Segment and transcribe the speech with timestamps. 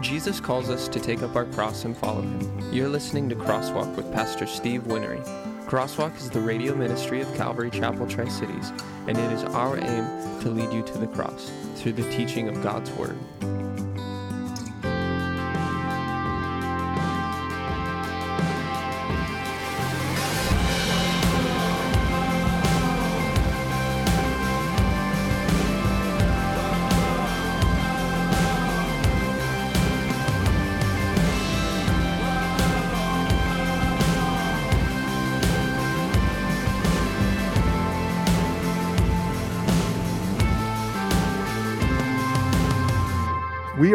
[0.00, 2.72] Jesus calls us to take up our cross and follow him.
[2.72, 5.24] You're listening to Crosswalk with Pastor Steve Winery.
[5.66, 8.72] Crosswalk is the radio ministry of Calvary Chapel Tri Cities,
[9.08, 12.62] and it is our aim to lead you to the cross through the teaching of
[12.62, 13.18] God's Word.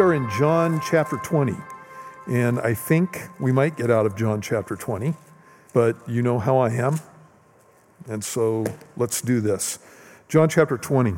[0.04, 1.54] Are in John chapter 20,
[2.26, 5.14] and I think we might get out of John chapter 20,
[5.72, 7.00] but you know how I am.
[8.06, 8.66] And so
[8.98, 9.78] let's do this.
[10.28, 11.14] John chapter 20.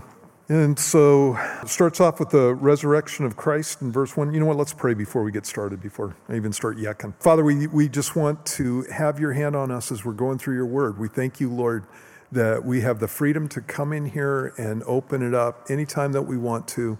[0.48, 4.32] And so it starts off with the resurrection of Christ in verse 1.
[4.32, 4.56] You know what?
[4.56, 7.12] Let's pray before we get started, before I even start yucking.
[7.18, 10.54] Father, we, we just want to have your hand on us as we're going through
[10.54, 10.96] your word.
[10.96, 11.86] We thank you, Lord,
[12.30, 16.22] that we have the freedom to come in here and open it up anytime that
[16.22, 16.98] we want to.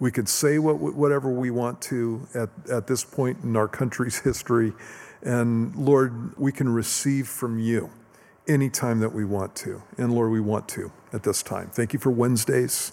[0.00, 4.18] We could say what, whatever we want to at, at this point in our country's
[4.24, 4.72] history.
[5.22, 7.90] And Lord, we can receive from you
[8.46, 9.82] anytime that we want to.
[9.96, 11.70] And Lord, we want to at this time.
[11.72, 12.92] Thank you for Wednesdays.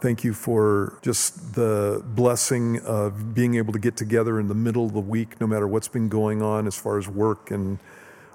[0.00, 4.84] Thank you for just the blessing of being able to get together in the middle
[4.84, 7.78] of the week, no matter what's been going on as far as work and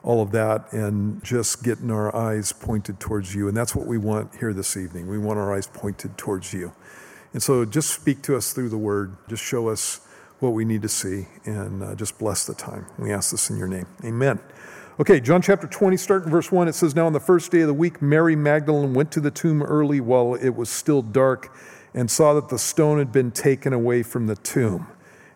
[0.03, 3.47] all of that, and just getting our eyes pointed towards you.
[3.47, 5.07] And that's what we want here this evening.
[5.07, 6.73] We want our eyes pointed towards you.
[7.33, 9.15] And so just speak to us through the word.
[9.27, 10.01] Just show us
[10.39, 12.85] what we need to see and uh, just bless the time.
[12.97, 13.85] We ask this in your name.
[14.03, 14.39] Amen.
[14.99, 17.67] Okay, John chapter 20, starting verse 1, it says, Now on the first day of
[17.67, 21.55] the week, Mary Magdalene went to the tomb early while it was still dark
[21.93, 24.87] and saw that the stone had been taken away from the tomb.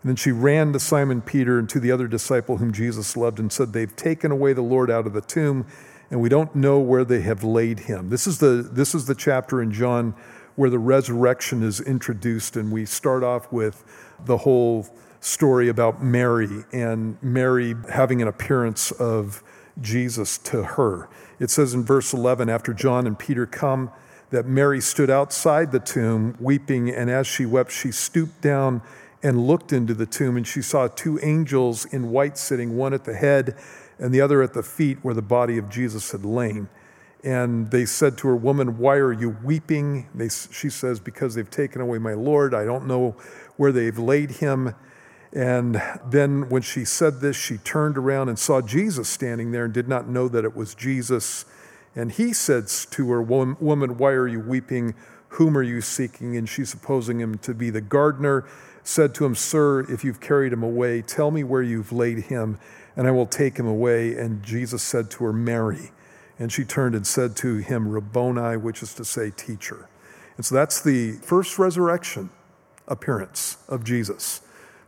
[0.01, 3.39] And then she ran to Simon Peter and to the other disciple whom Jesus loved
[3.39, 5.65] and said, They've taken away the Lord out of the tomb,
[6.11, 8.09] and we don't know where they have laid him.
[8.09, 10.13] This is the, this is the chapter in John
[10.55, 13.83] where the resurrection is introduced, and we start off with
[14.25, 14.87] the whole
[15.19, 19.43] story about Mary and Mary having an appearance of
[19.81, 21.09] Jesus to her.
[21.39, 23.91] It says in verse 11 after John and Peter come,
[24.31, 28.81] that Mary stood outside the tomb weeping, and as she wept, she stooped down
[29.23, 33.05] and looked into the tomb, and she saw two angels in white sitting, one at
[33.05, 33.55] the head
[33.97, 36.67] and the other at the feet where the body of Jesus had lain.
[37.25, 40.07] And they said to her, Woman, why are you weeping?
[40.13, 42.53] They, she says, Because they've taken away my Lord.
[42.53, 43.15] I don't know
[43.57, 44.75] where they've laid him.
[45.33, 49.73] And then when she said this, she turned around and saw Jesus standing there and
[49.73, 51.45] did not know that it was Jesus.
[51.95, 54.93] And he said to her, Woman, why are you weeping?
[55.29, 56.37] Whom are you seeking?
[56.37, 58.45] And she, supposing him to be the gardener,
[58.83, 62.59] said to him, Sir, if you've carried him away, tell me where you've laid him,
[62.95, 64.15] and I will take him away.
[64.15, 65.91] And Jesus said to her, Mary.
[66.37, 69.87] And she turned and said to him, Rabboni, which is to say, teacher.
[70.37, 72.29] And so that's the first resurrection
[72.87, 74.41] appearance of Jesus.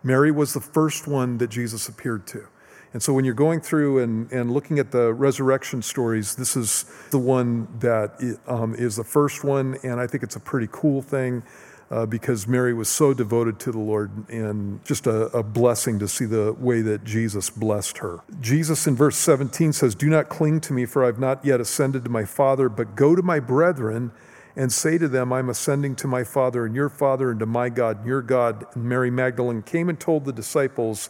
[0.03, 2.47] Mary was the first one that Jesus appeared to.
[2.94, 6.86] And so when you're going through and, and looking at the resurrection stories, this is
[7.12, 9.78] the one that um, is the first one.
[9.84, 11.44] And I think it's a pretty cool thing
[11.90, 16.08] uh, because Mary was so devoted to the Lord and just a, a, blessing to
[16.08, 18.20] see the way that Jesus blessed her.
[18.42, 22.03] Jesus in verse 17 says, Do not cling to me, for I've not yet ascended
[22.03, 24.12] to my Father, but go to my brethren
[24.56, 27.70] and say to them, I'm ascending to my Father and your Father, and to my
[27.70, 28.66] God and your God.
[28.74, 31.09] And Mary Magdalene came and told the disciples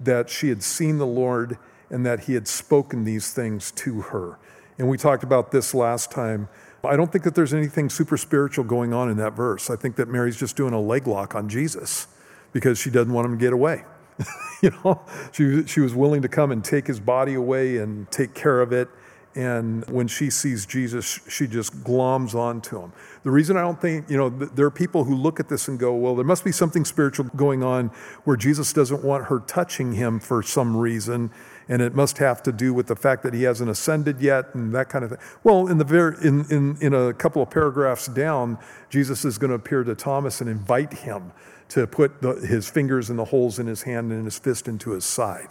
[0.00, 1.58] that she had seen the Lord
[1.88, 4.38] and that he had spoken these things to her.
[4.78, 6.48] And we talked about this last time
[6.86, 9.70] I don't think that there's anything super spiritual going on in that verse.
[9.70, 12.08] I think that Mary's just doing a leg lock on Jesus
[12.52, 13.84] because she doesn't want him to get away.
[14.62, 15.02] you know,
[15.32, 18.72] she, she was willing to come and take his body away and take care of
[18.72, 18.88] it.
[19.34, 22.92] And when she sees Jesus, she just gloms onto him.
[23.22, 25.78] The reason I don't think, you know, there are people who look at this and
[25.78, 27.88] go, well, there must be something spiritual going on
[28.24, 31.30] where Jesus doesn't want her touching him for some reason
[31.68, 34.74] and it must have to do with the fact that he hasn't ascended yet and
[34.74, 35.18] that kind of thing.
[35.42, 38.58] Well, in, the in, in, in a couple of paragraphs down,
[38.88, 41.32] Jesus is going to appear to Thomas and invite him
[41.70, 44.92] to put the, his fingers in the holes in his hand and his fist into
[44.92, 45.48] his side.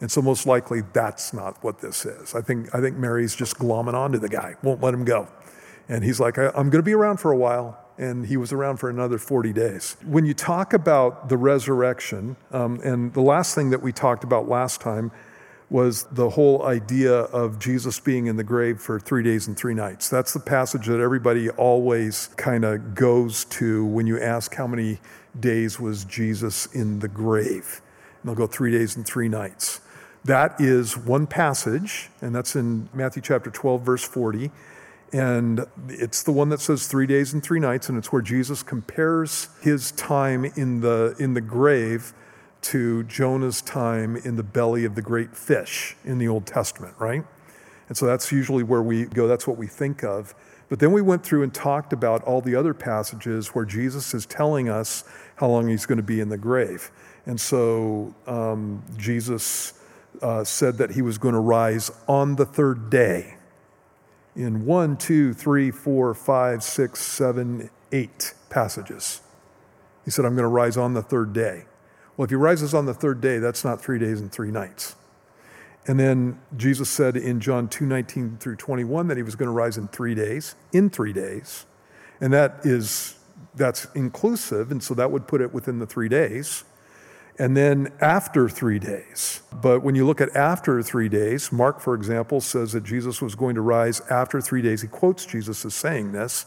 [0.00, 2.36] And so, most likely, that's not what this is.
[2.36, 5.28] I think, I think Mary's just glomming onto the guy, won't let him go.
[5.88, 7.84] And he's like, I'm going to be around for a while.
[7.96, 9.96] And he was around for another 40 days.
[10.06, 14.48] When you talk about the resurrection, um, and the last thing that we talked about
[14.48, 15.10] last time
[15.70, 19.74] was the whole idea of Jesus being in the grave for three days and three
[19.74, 20.08] nights.
[20.08, 24.98] That's the passage that everybody always kind of goes to when you ask how many
[25.38, 27.82] days was Jesus in the grave.
[28.22, 29.80] And they'll go three days and three nights.
[30.24, 34.50] That is one passage, and that's in Matthew chapter 12, verse 40.
[35.12, 38.62] And it's the one that says three days and three nights, and it's where Jesus
[38.62, 42.12] compares his time in the, in the grave
[42.60, 47.24] to Jonah's time in the belly of the great fish in the Old Testament, right?
[47.88, 50.34] And so that's usually where we go, that's what we think of.
[50.68, 54.26] But then we went through and talked about all the other passages where Jesus is
[54.26, 55.04] telling us
[55.36, 56.90] how long he's going to be in the grave.
[57.24, 59.80] And so um, Jesus
[60.20, 63.36] uh, said that he was going to rise on the third day
[64.36, 69.22] in one, two, three, four, five, six, seven, eight passages.
[70.04, 71.64] He said, I'm going to rise on the third day.
[72.18, 74.96] Well, if he rises on the third day, that's not three days and three nights.
[75.86, 79.52] And then Jesus said in John 2 19 through 21 that he was going to
[79.52, 81.64] rise in three days, in three days.
[82.20, 83.14] And that is,
[83.54, 84.72] that's inclusive.
[84.72, 86.64] And so that would put it within the three days.
[87.38, 89.42] And then after three days.
[89.52, 93.36] But when you look at after three days, Mark, for example, says that Jesus was
[93.36, 94.82] going to rise after three days.
[94.82, 96.46] He quotes Jesus as saying this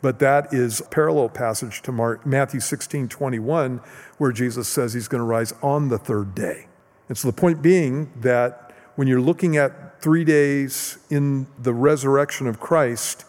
[0.00, 3.80] but that is a parallel passage to Mark, Matthew 16 21,
[4.18, 6.66] where Jesus says he's going to rise on the third day.
[7.08, 12.46] And so the point being that when you're looking at three days in the resurrection
[12.46, 13.24] of Christ,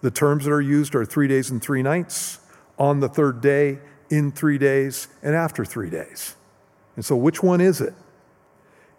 [0.00, 2.40] the terms that are used are three days and three nights,
[2.78, 3.78] on the third day,
[4.10, 6.36] in three days, and after three days.
[6.96, 7.94] And so which one is it?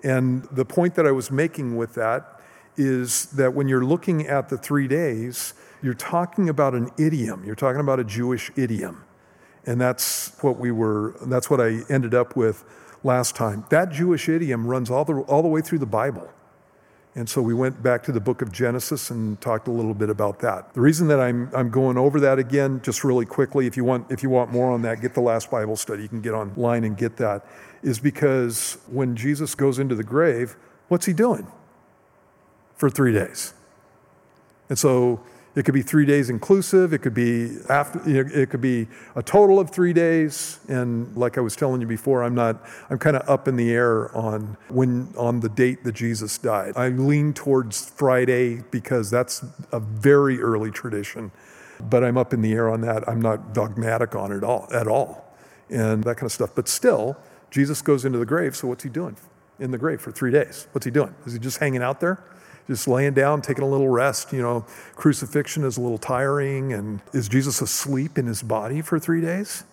[0.03, 2.39] And the point that I was making with that
[2.77, 5.53] is that when you're looking at the three days,
[5.85, 7.43] you're talking about an idiom.
[7.45, 9.03] You're talking about a Jewish idiom.
[9.67, 12.63] And that's what we were, that's what I ended up with
[13.03, 13.65] last time.
[13.69, 16.27] That Jewish idiom runs all the, all the way through the Bible.
[17.13, 20.09] And so we went back to the book of Genesis and talked a little bit
[20.09, 20.73] about that.
[20.73, 24.11] The reason that I'm, I'm going over that again, just really quickly, if you, want,
[24.11, 26.01] if you want more on that, get the last Bible study.
[26.01, 27.45] You can get online and get that.
[27.83, 30.55] Is because when Jesus goes into the grave,
[30.87, 31.45] what's he doing?
[32.75, 33.53] For three days.
[34.67, 35.23] And so
[35.55, 36.93] it could be three days inclusive.
[36.93, 40.59] It could be after, it could be a total of three days.
[40.67, 43.71] And like I was telling you before, I'm not, I'm kind of up in the
[43.71, 46.73] air on when, on the date that Jesus died.
[46.75, 51.31] I lean towards Friday because that's a very early tradition,
[51.79, 53.07] but I'm up in the air on that.
[53.07, 55.25] I'm not dogmatic on it all, at all
[55.69, 56.51] and that kind of stuff.
[56.55, 57.17] But still,
[57.51, 58.55] Jesus goes into the grave.
[58.55, 59.17] So what's he doing
[59.59, 60.67] in the grave for three days?
[60.71, 61.15] What's he doing?
[61.25, 62.23] Is he just hanging out there?
[62.67, 64.33] Just laying down, taking a little rest.
[64.33, 64.65] You know,
[64.95, 66.73] crucifixion is a little tiring.
[66.73, 69.63] And is Jesus asleep in his body for three days?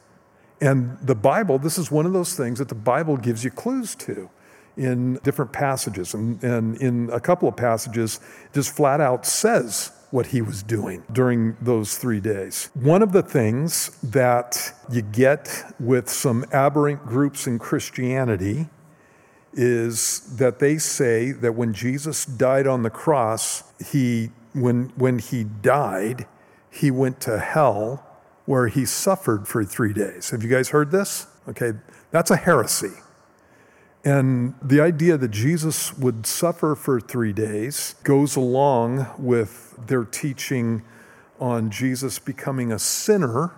[0.61, 3.95] And the Bible, this is one of those things that the Bible gives you clues
[3.97, 4.31] to
[4.77, 6.15] in different passages.
[6.15, 8.21] And, and in a couple of passages,
[8.55, 12.71] just flat out says what he was doing during those three days.
[12.75, 18.69] One of the things that you get with some aberrant groups in Christianity
[19.55, 25.45] is that they say that when Jesus died on the cross, he, when, when he
[25.45, 26.27] died,
[26.71, 28.07] he went to hell
[28.47, 30.31] where he suffered for three days.
[30.31, 31.27] Have you guys heard this?
[31.49, 31.73] Okay,
[32.11, 32.93] that's a heresy.
[34.05, 40.83] And the idea that Jesus would suffer for three days goes along with their teaching
[41.39, 43.53] on Jesus becoming a sinner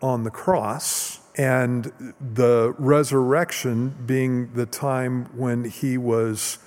[0.00, 6.58] on the cross and the resurrection being the time when he was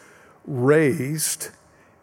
[0.46, 1.50] raised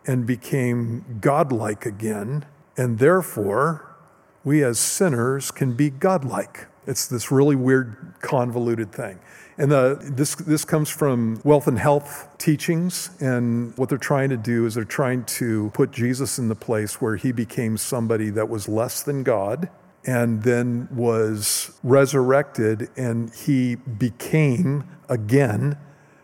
[0.06, 2.44] and became godlike again,
[2.76, 3.94] and therefore
[4.42, 6.66] we as sinners can be godlike.
[6.87, 9.18] It's this really weird, convoluted thing.
[9.56, 13.11] And the, this, this comes from wealth and health teachings.
[13.21, 17.00] And what they're trying to do is they're trying to put Jesus in the place
[17.00, 19.71] where he became somebody that was less than God
[20.06, 25.76] and then was resurrected, and he became again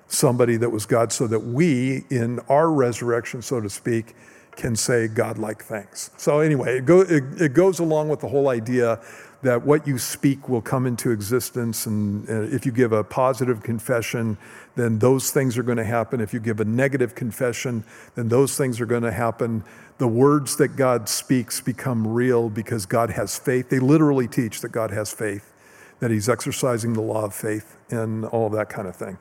[0.06, 4.14] somebody that was God, so that we, in our resurrection, so to speak,
[4.56, 6.10] can say godlike things.
[6.16, 9.00] So, anyway, it, go, it, it goes along with the whole idea
[9.42, 11.86] that what you speak will come into existence.
[11.86, 14.36] And uh, if you give a positive confession,
[14.80, 16.20] then those things are going to happen.
[16.20, 17.84] If you give a negative confession,
[18.14, 19.62] then those things are going to happen.
[19.98, 23.68] The words that God speaks become real because God has faith.
[23.68, 25.52] They literally teach that God has faith,
[25.98, 29.18] that He's exercising the law of faith, and all that kind of thing.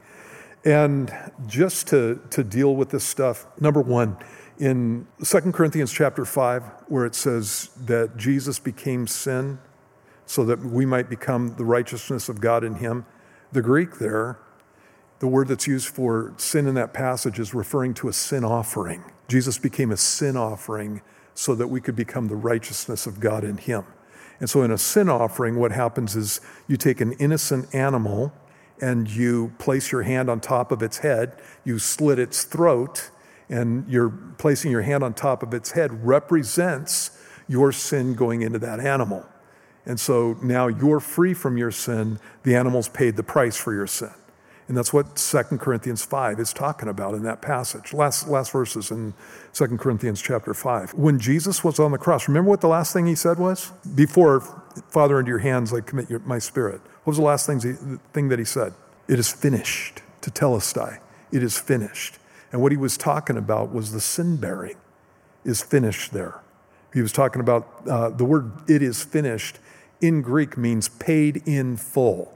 [0.64, 1.12] And
[1.48, 4.18] just to, to deal with this stuff, number one,
[4.60, 9.60] in 2 Corinthians chapter 5, where it says that Jesus became sin
[10.26, 13.06] so that we might become the righteousness of God in him.
[13.52, 14.38] The Greek there
[15.20, 19.04] The word that's used for sin in that passage is referring to a sin offering.
[19.28, 21.02] Jesus became a sin offering
[21.34, 23.86] so that we could become the righteousness of God in him.
[24.40, 28.34] And so, in a sin offering, what happens is you take an innocent animal
[28.82, 31.34] and you place your hand on top of its head,
[31.66, 33.12] you slit its throat,
[33.50, 37.12] and you're placing your hand on top of its head represents
[37.48, 39.26] your sin going into that animal.
[39.86, 42.20] And so now you're free from your sin.
[42.44, 44.12] The animal's paid the price for your sin.
[44.70, 47.92] And that's what 2 Corinthians 5 is talking about in that passage.
[47.92, 49.16] Last, last verses in
[49.54, 50.94] 2 Corinthians chapter 5.
[50.94, 53.72] When Jesus was on the cross, remember what the last thing he said was?
[53.96, 54.42] Before,
[54.90, 56.82] Father, into your hands I commit your, my spirit.
[57.04, 58.74] What was the last thing, thing that he said?
[59.08, 61.00] It is finished, tetelestai.
[61.32, 62.20] It is finished.
[62.52, 64.78] And what he was talking about was the sin bearing
[65.44, 66.42] is finished there.
[66.94, 69.58] He was talking about uh, the word it is finished
[70.00, 72.36] in Greek means paid in full.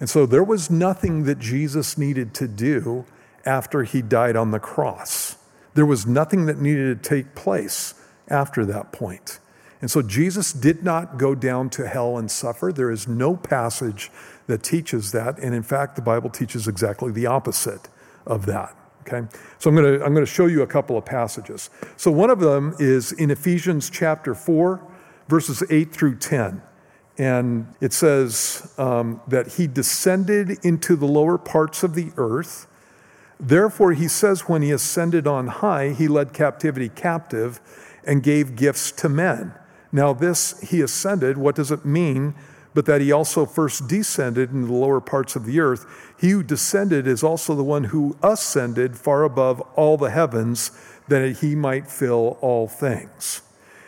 [0.00, 3.04] And so there was nothing that Jesus needed to do
[3.44, 5.36] after he died on the cross.
[5.74, 7.94] There was nothing that needed to take place
[8.28, 9.38] after that point.
[9.80, 12.72] And so Jesus did not go down to hell and suffer.
[12.72, 14.10] There is no passage
[14.46, 15.38] that teaches that.
[15.38, 17.88] And in fact, the Bible teaches exactly the opposite
[18.26, 18.76] of that.
[19.02, 19.26] Okay?
[19.58, 21.70] So I'm going to I'm going to show you a couple of passages.
[21.96, 24.80] So one of them is in Ephesians chapter 4,
[25.28, 26.62] verses 8 through 10.
[27.20, 32.66] And it says um, that he descended into the lower parts of the earth.
[33.38, 37.60] Therefore, he says, when he ascended on high, he led captivity captive
[38.04, 39.52] and gave gifts to men.
[39.92, 42.34] Now, this he ascended, what does it mean?
[42.72, 45.84] But that he also first descended into the lower parts of the earth.
[46.18, 50.70] He who descended is also the one who ascended far above all the heavens,
[51.08, 53.42] that he might fill all things.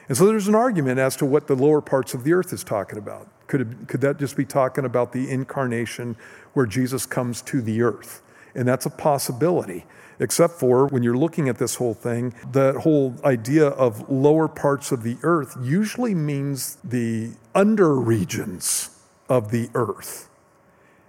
[0.09, 2.65] And so there's an argument as to what the lower parts of the earth is
[2.65, 3.29] talking about.
[3.47, 6.17] Could, it, could that just be talking about the incarnation
[6.55, 8.23] where Jesus comes to the earth?
[8.55, 9.85] And that's a possibility,
[10.19, 14.93] except for when you're looking at this whole thing, that whole idea of lower parts
[14.93, 18.91] of the earth usually means the under regions
[19.29, 20.29] of the earth.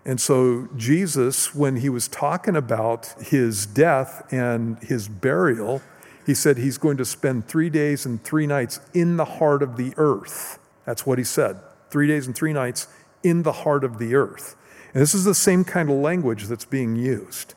[0.05, 5.81] And so, Jesus, when he was talking about his death and his burial,
[6.25, 9.77] he said he's going to spend three days and three nights in the heart of
[9.77, 10.59] the earth.
[10.85, 11.59] That's what he said.
[11.89, 12.87] Three days and three nights
[13.23, 14.55] in the heart of the earth.
[14.93, 17.55] And this is the same kind of language that's being used.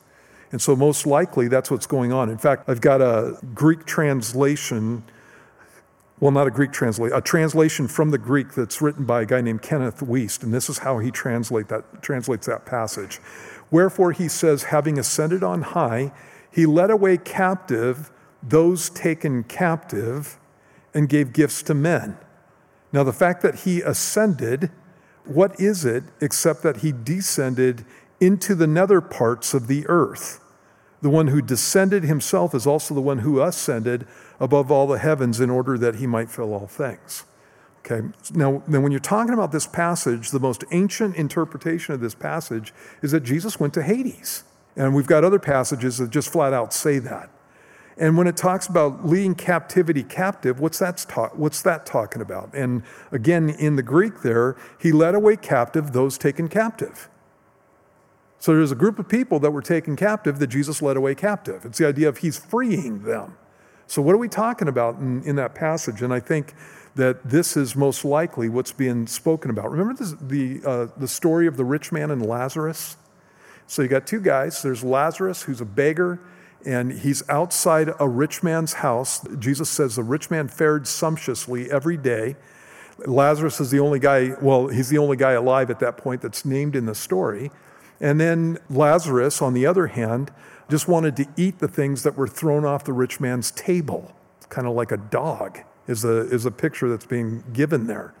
[0.51, 2.29] And so, most likely, that's what's going on.
[2.29, 5.03] In fact, I've got a Greek translation,
[6.19, 9.41] well, not a Greek translation, a translation from the Greek that's written by a guy
[9.41, 10.43] named Kenneth Wuest.
[10.43, 13.19] And this is how he translate that, translates that passage.
[13.71, 16.13] Wherefore, he says, having ascended on high,
[16.49, 18.09] he led away captive
[18.41, 20.37] those taken captive
[20.93, 22.17] and gave gifts to men.
[22.91, 24.71] Now, the fact that he ascended,
[25.25, 27.85] what is it except that he descended
[28.19, 30.43] into the nether parts of the earth?
[31.01, 34.07] The one who descended himself is also the one who ascended
[34.39, 37.23] above all the heavens in order that he might fill all things.
[37.85, 42.73] Okay, now, when you're talking about this passage, the most ancient interpretation of this passage
[43.01, 44.43] is that Jesus went to Hades.
[44.75, 47.29] And we've got other passages that just flat out say that.
[47.99, 51.03] And when it talks about leading captivity captive, what's that,
[51.35, 52.53] what's that talking about?
[52.53, 57.09] And again, in the Greek there, he led away captive those taken captive.
[58.39, 61.65] So there's a group of people that were taken captive that Jesus led away captive.
[61.65, 63.35] It's the idea of he's freeing them.
[63.87, 66.01] So, what are we talking about in, in that passage?
[66.01, 66.53] And I think
[66.95, 69.71] that this is most likely what's being spoken about.
[69.71, 72.97] Remember this, the, uh, the story of the rich man and Lazarus?
[73.65, 74.61] So, you got two guys.
[74.61, 76.19] There's Lazarus, who's a beggar
[76.67, 79.25] and he's outside a rich man's house.
[79.39, 82.35] Jesus says the rich man fared sumptuously every day.
[83.05, 86.43] Lazarus is the only guy, well, he's the only guy alive at that point that's
[86.43, 87.51] named in the story.
[88.01, 90.31] And then Lazarus, on the other hand,
[90.69, 94.13] just wanted to eat the things that were thrown off the rich man's table,
[94.49, 98.13] kind of like a dog, is a, is a picture that's being given there.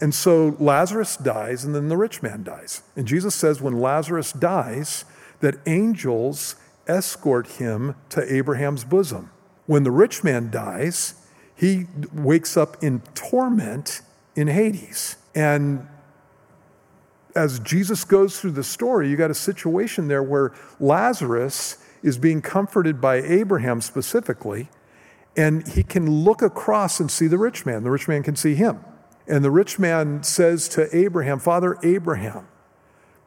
[0.00, 2.82] And so Lazarus dies, and then the rich man dies.
[2.96, 5.04] And Jesus says when Lazarus dies,
[5.40, 9.30] that angels escort him to Abraham's bosom.
[9.66, 11.14] When the rich man dies,
[11.54, 14.02] he wakes up in torment
[14.36, 15.16] in Hades.
[15.34, 15.86] And
[17.34, 22.42] as Jesus goes through the story, you got a situation there where Lazarus is being
[22.42, 24.68] comforted by Abraham specifically,
[25.36, 27.82] and he can look across and see the rich man.
[27.82, 28.84] The rich man can see him.
[29.26, 32.46] And the rich man says to Abraham, Father Abraham,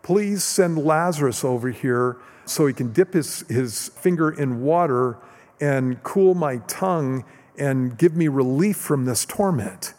[0.08, 5.18] please send Lazarus over here so he can dip his, his finger in water
[5.60, 7.26] and cool my tongue
[7.58, 9.94] and give me relief from this torment.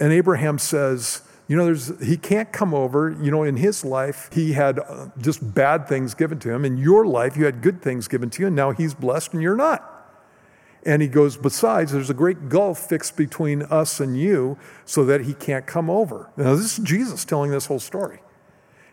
[0.00, 3.14] And Abraham says, You know, there's, he can't come over.
[3.20, 6.64] You know, in his life, he had uh, just bad things given to him.
[6.64, 9.42] In your life, you had good things given to you, and now he's blessed and
[9.42, 9.92] you're not.
[10.86, 15.26] And he goes, Besides, there's a great gulf fixed between us and you so that
[15.26, 16.30] he can't come over.
[16.38, 18.20] Now, this is Jesus telling this whole story.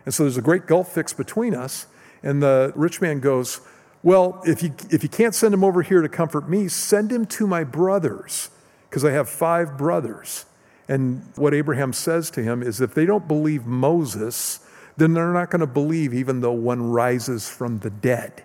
[0.04, 1.86] And so there's a great gulf fixed between us.
[2.22, 3.60] And the rich man goes,
[4.02, 7.26] Well, if you, if you can't send him over here to comfort me, send him
[7.26, 8.50] to my brothers,
[8.88, 10.46] because I have five brothers.
[10.88, 14.60] And what Abraham says to him is if they don't believe Moses,
[14.96, 18.44] then they're not going to believe even though one rises from the dead.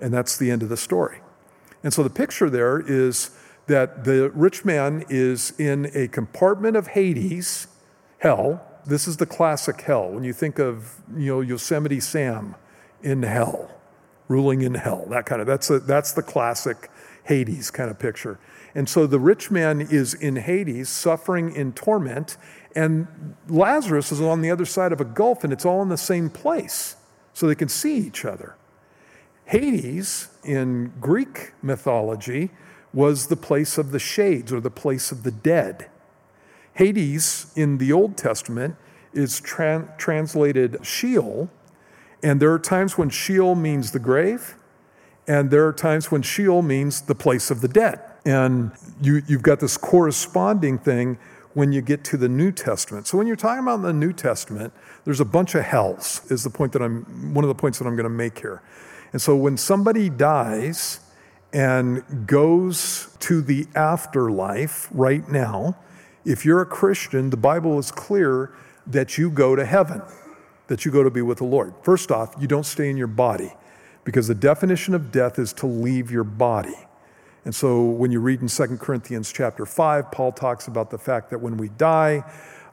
[0.00, 1.18] And that's the end of the story.
[1.82, 3.30] And so the picture there is
[3.66, 7.68] that the rich man is in a compartment of Hades,
[8.18, 8.64] hell.
[8.88, 10.08] This is the classic hell.
[10.08, 12.54] When you think of, you know, Yosemite Sam
[13.02, 13.70] in hell,
[14.28, 16.90] ruling in hell, that kind of, that's, a, that's the classic
[17.24, 18.38] Hades kind of picture.
[18.74, 22.38] And so the rich man is in Hades, suffering in torment,
[22.74, 25.98] and Lazarus is on the other side of a gulf, and it's all in the
[25.98, 26.96] same place,
[27.34, 28.56] so they can see each other.
[29.44, 32.52] Hades, in Greek mythology,
[32.94, 35.90] was the place of the shades or the place of the dead.
[36.78, 38.76] Hades in the Old Testament
[39.12, 41.50] is tra- translated Sheol,
[42.22, 44.54] and there are times when Sheol means the grave,
[45.26, 48.00] and there are times when Sheol means the place of the dead.
[48.24, 48.70] And
[49.02, 51.18] you, you've got this corresponding thing
[51.52, 53.08] when you get to the New Testament.
[53.08, 54.72] So when you're talking about the New Testament,
[55.04, 57.86] there's a bunch of hells, is the point that I'm one of the points that
[57.88, 58.62] I'm going to make here.
[59.12, 61.00] And so when somebody dies
[61.52, 65.76] and goes to the afterlife right now,
[66.24, 68.52] if you're a Christian, the Bible is clear
[68.86, 70.02] that you go to heaven,
[70.66, 71.74] that you go to be with the Lord.
[71.82, 73.52] First off, you don't stay in your body
[74.04, 76.76] because the definition of death is to leave your body.
[77.44, 81.30] And so when you read in 2 Corinthians chapter 5, Paul talks about the fact
[81.30, 82.24] that when we die,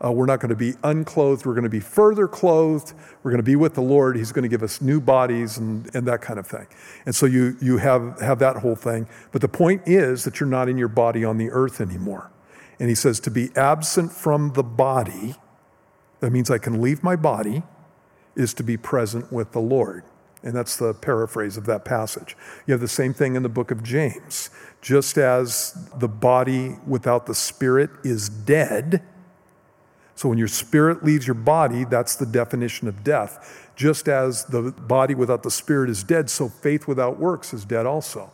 [0.04, 1.46] uh, we're not going to be unclothed.
[1.46, 2.94] We're going to be further clothed.
[3.24, 4.18] We're going to be with the Lord.
[4.18, 6.68] He's going to give us new bodies and, and that kind of thing.
[7.06, 9.08] And so you, you have, have that whole thing.
[9.32, 12.30] But the point is that you're not in your body on the earth anymore.
[12.80, 15.36] And he says to be absent from the body,
[16.20, 17.64] that means I can leave my body,
[18.36, 20.04] is to be present with the Lord.
[20.44, 22.36] And that's the paraphrase of that passage.
[22.68, 24.50] You have the same thing in the book of James.
[24.82, 29.02] Just as the body without the spirit is dead,
[30.16, 33.70] so when your spirit leaves your body, that's the definition of death.
[33.76, 37.86] Just as the body without the spirit is dead, so faith without works is dead
[37.86, 38.32] also.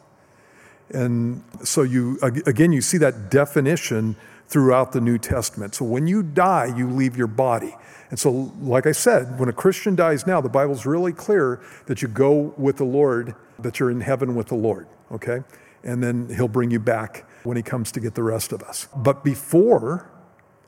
[0.93, 4.15] And so you again you see that definition
[4.47, 5.73] throughout the New Testament.
[5.75, 7.75] So when you die, you leave your body.
[8.09, 12.01] And so like I said, when a Christian dies now, the Bible's really clear that
[12.01, 15.43] you go with the Lord, that you're in heaven with the Lord, okay?
[15.83, 18.89] And then he'll bring you back when he comes to get the rest of us.
[18.93, 20.11] But before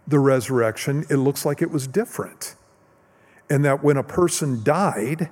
[0.07, 2.55] the resurrection, it looks like it was different.
[3.49, 5.29] And that when a person died,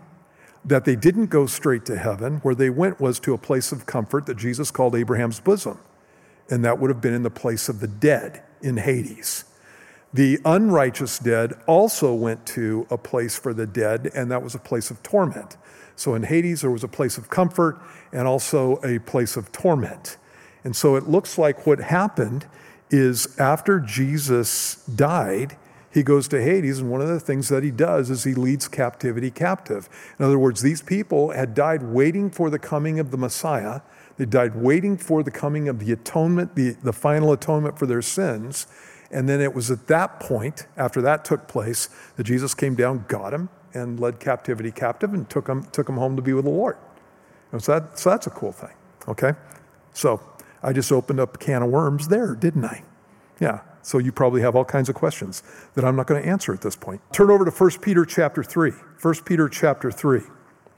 [0.64, 2.38] that they didn't go straight to heaven.
[2.38, 5.80] Where they went was to a place of comfort that Jesus called Abraham's bosom.
[6.50, 9.46] And that would have been in the place of the dead in Hades.
[10.14, 14.60] The unrighteous dead also went to a place for the dead, and that was a
[14.60, 15.56] place of torment.
[15.96, 17.80] So in Hades, there was a place of comfort
[18.12, 20.18] and also a place of torment.
[20.64, 22.46] And so it looks like what happened
[22.90, 25.58] is after Jesus died,
[25.94, 28.68] he goes to Hades, and one of the things that he does is he leads
[28.68, 29.90] captivity captive.
[30.18, 33.82] In other words, these people had died waiting for the coming of the Messiah.
[34.18, 38.02] They died waiting for the coming of the atonement, the, the final atonement for their
[38.02, 38.68] sins.
[39.12, 43.04] And then it was at that point, after that took place, that Jesus came down,
[43.10, 46.46] got him, and led captivity captive and took him, took him home to be with
[46.46, 46.78] the Lord.
[47.52, 48.74] And so, that, so that's a cool thing,
[49.10, 49.34] okay?
[49.94, 50.22] So
[50.64, 52.84] I just opened up a can of worms there, didn't I?
[53.42, 53.62] Yeah.
[53.84, 56.62] So you probably have all kinds of questions that I'm not going to answer at
[56.62, 57.02] this point.
[57.12, 58.72] Turn over to 1 Peter chapter 3.
[59.02, 60.22] 1 Peter chapter 3.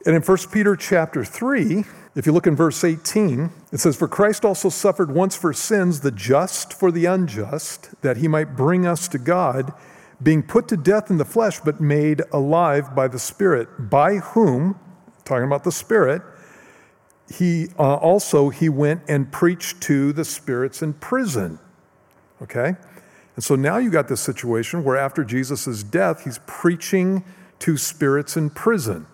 [0.05, 1.85] And in 1 Peter chapter 3,
[2.15, 6.01] if you look in verse 18, it says, For Christ also suffered once for sins,
[6.01, 9.73] the just for the unjust, that he might bring us to God,
[10.21, 14.77] being put to death in the flesh, but made alive by the Spirit, by whom,
[15.23, 16.21] talking about the Spirit,
[17.31, 21.59] he uh, also he went and preached to the spirits in prison.
[22.41, 22.75] Okay?
[23.35, 27.23] And so now you got this situation where after Jesus' death, he's preaching
[27.59, 29.07] to spirits in prison.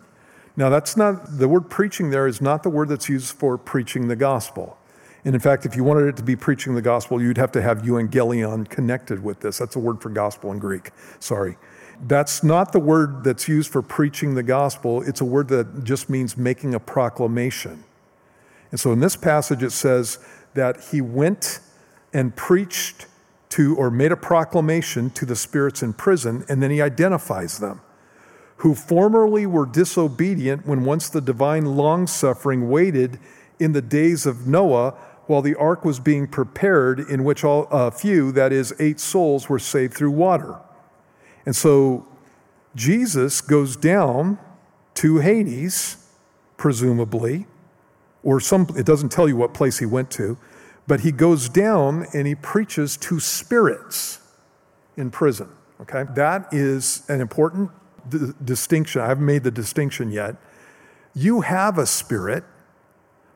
[0.58, 4.10] Now, that's not, the word preaching there is not the word that's used for preaching
[4.10, 4.78] the gospel.
[5.24, 7.62] And in fact, if you wanted it to be preaching the gospel, you'd have to
[7.62, 9.58] have euangelion connected with this.
[9.58, 10.92] That's a word for gospel in Greek.
[11.20, 11.58] Sorry.
[12.08, 15.02] That's not the word that's used for preaching the gospel.
[15.02, 17.84] It's a word that just means making a proclamation.
[18.72, 20.20] And so in this passage, it says
[20.54, 21.60] that he went
[22.14, 23.06] and preached
[23.50, 27.82] to, or made a proclamation to the spirits in prison, and then he identifies them,
[28.58, 33.20] who formerly were disobedient when once the divine long suffering waited
[33.60, 34.92] in the days of Noah
[35.26, 39.60] while the ark was being prepared, in which a few, that is, eight souls, were
[39.60, 40.58] saved through water.
[41.46, 42.08] And so
[42.76, 44.40] Jesus goes down
[44.96, 46.08] to Hades,
[46.58, 47.48] presumably,
[48.24, 50.38] or some, it doesn't tell you what place he went to,
[50.89, 54.19] but he goes down and he preaches to spirits
[54.97, 55.47] in prison.
[55.82, 56.04] Okay?
[56.15, 57.69] That is an important
[58.10, 59.02] d- distinction.
[59.02, 60.36] I haven't made the distinction yet.
[61.13, 62.43] You have a spirit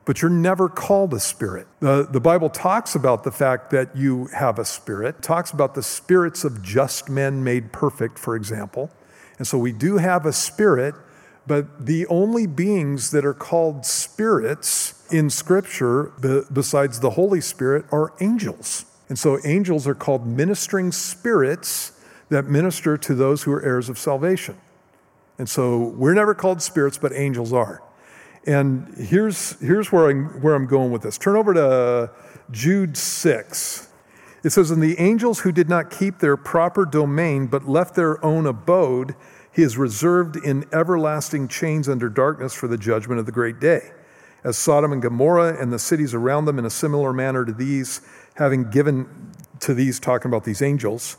[0.04, 1.66] but you're never called a spirit.
[1.80, 5.82] The, the Bible talks about the fact that you have a spirit, talks about the
[5.82, 8.90] spirits of just men made perfect, for example.
[9.38, 10.94] And so we do have a spirit,
[11.46, 16.12] but the only beings that are called spirits in Scripture,
[16.52, 18.86] besides the Holy Spirit, are angels.
[19.08, 23.98] And so angels are called ministering spirits that minister to those who are heirs of
[23.98, 24.56] salvation.
[25.38, 27.82] And so we're never called spirits, but angels are.
[28.46, 31.18] And here's, here's where, I'm, where I'm going with this.
[31.18, 32.10] Turn over to
[32.50, 33.88] Jude 6.
[34.42, 38.22] It says, And the angels who did not keep their proper domain, but left their
[38.24, 39.14] own abode,
[39.54, 43.92] he is reserved in everlasting chains under darkness for the judgment of the great day.
[44.42, 48.00] As Sodom and Gomorrah and the cities around them, in a similar manner to these,
[48.34, 51.16] having given to these, talking about these angels,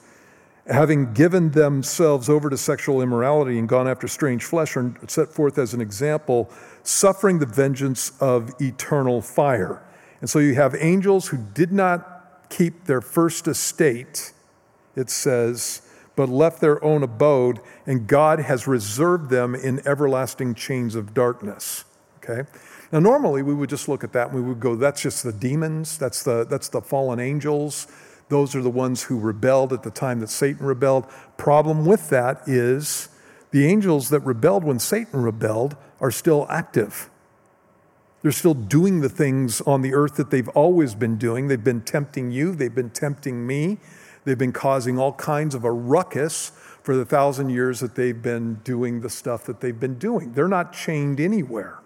[0.68, 5.58] having given themselves over to sexual immorality and gone after strange flesh, are set forth
[5.58, 6.50] as an example,
[6.84, 9.82] suffering the vengeance of eternal fire.
[10.20, 14.34] And so you have angels who did not keep their first estate,
[14.96, 15.82] it says,
[16.16, 21.86] but left their own abode, and God has reserved them in everlasting chains of darkness.
[22.24, 22.50] Okay?
[22.92, 25.34] Now, normally we would just look at that and we would go, that's just the
[25.34, 27.88] demons, that's the, that's the fallen angels
[28.30, 31.06] those are the ones who rebelled at the time that Satan rebelled.
[31.38, 33.10] Problem with that is
[33.52, 37.10] the angels that rebelled when Satan rebelled are still active.
[38.22, 41.48] They're still doing the things on the earth that they've always been doing.
[41.48, 43.78] They've been tempting you, they've been tempting me,
[44.26, 46.52] they've been causing all kinds of a ruckus
[46.84, 50.34] for the thousand years that they've been doing the stuff that they've been doing.
[50.34, 51.80] They're not chained anywhere.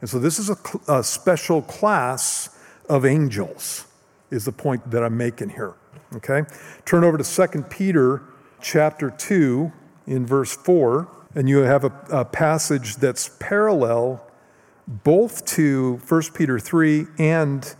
[0.00, 0.56] And so this is a,
[0.88, 2.56] a special class
[2.88, 3.86] of angels
[4.30, 5.74] is the point that I'm making here.
[6.16, 6.42] Okay?
[6.84, 8.22] Turn over to 2 Peter
[8.60, 9.72] chapter 2
[10.06, 14.24] in verse 4, and you have a, a passage that's parallel
[14.86, 17.74] both to 1 Peter 3 and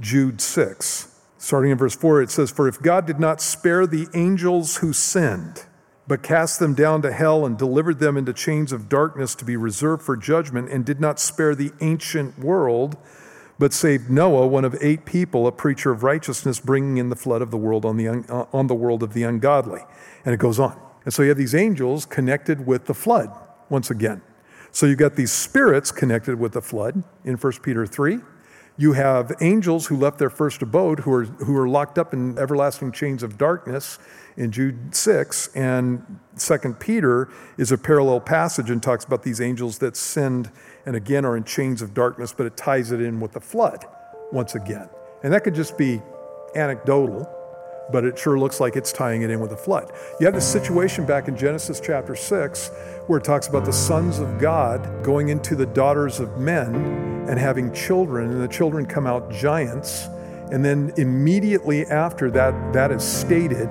[0.00, 1.11] Jude 6.
[1.42, 4.92] Starting in verse 4, it says, For if God did not spare the angels who
[4.92, 5.64] sinned,
[6.06, 9.56] but cast them down to hell and delivered them into chains of darkness to be
[9.56, 12.96] reserved for judgment, and did not spare the ancient world,
[13.58, 17.42] but saved Noah, one of eight people, a preacher of righteousness, bringing in the flood
[17.42, 19.80] of the world on the, un, uh, on the world of the ungodly.
[20.24, 20.80] And it goes on.
[21.04, 23.36] And so you have these angels connected with the flood
[23.68, 24.22] once again.
[24.70, 28.20] So you've got these spirits connected with the flood in 1 Peter 3.
[28.78, 32.38] You have angels who left their first abode who are, who are locked up in
[32.38, 33.98] everlasting chains of darkness
[34.36, 35.48] in Jude 6.
[35.54, 40.50] And 2 Peter is a parallel passage and talks about these angels that sinned
[40.86, 43.84] and again are in chains of darkness, but it ties it in with the flood
[44.32, 44.88] once again.
[45.22, 46.00] And that could just be
[46.54, 47.30] anecdotal,
[47.90, 49.92] but it sure looks like it's tying it in with a flood.
[50.20, 52.70] You have this situation back in Genesis chapter 6
[53.06, 56.74] where it talks about the sons of God going into the daughters of men
[57.28, 60.06] and having children, and the children come out giants.
[60.50, 63.70] And then immediately after that, that is stated,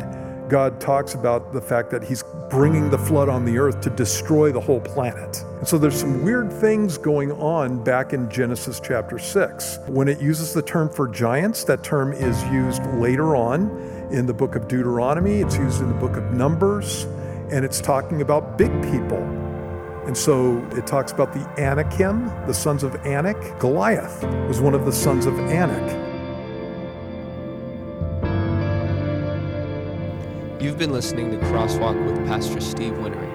[0.49, 4.51] God talks about the fact that He's bringing the flood on the earth to destroy
[4.51, 5.43] the whole planet.
[5.59, 9.79] And so there's some weird things going on back in Genesis chapter 6.
[9.87, 13.69] When it uses the term for giants, that term is used later on
[14.11, 17.03] in the book of Deuteronomy, it's used in the book of Numbers,
[17.49, 19.23] and it's talking about big people.
[20.05, 23.59] And so it talks about the Anakim, the sons of Anak.
[23.59, 26.09] Goliath was one of the sons of Anak.
[30.61, 33.30] You've been listening to Crosswalk with Pastor Steve Winnery.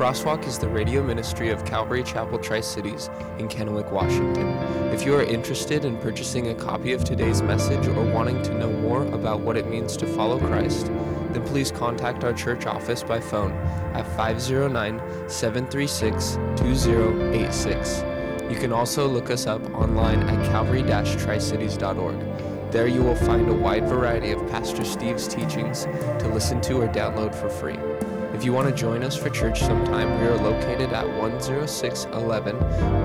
[0.00, 4.48] Crosswalk is the radio ministry of Calvary Chapel Tri Cities in Kennewick, Washington.
[4.94, 8.72] If you are interested in purchasing a copy of today's message or wanting to know
[8.72, 13.20] more about what it means to follow Christ, then please contact our church office by
[13.20, 13.52] phone
[13.92, 18.02] at 509 736 2086.
[18.50, 22.72] You can also look us up online at calvary tricities.org.
[22.72, 26.88] There you will find a wide variety of Pastor Steve's teachings to listen to or
[26.88, 27.89] download for free.
[28.40, 32.58] If you want to join us for church sometime, we are located at 10611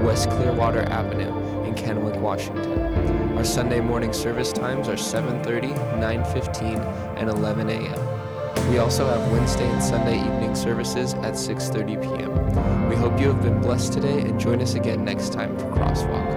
[0.06, 3.38] West Clearwater Avenue in Kennewick, Washington.
[3.38, 6.80] Our Sunday morning service times are 7:30, 9:15,
[7.18, 8.70] and 11 a.m.
[8.70, 12.88] We also have Wednesday and Sunday evening services at 6:30 p.m.
[12.88, 16.35] We hope you have been blessed today and join us again next time for Crosswalk.